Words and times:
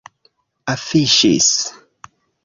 afiŝis 0.73 1.49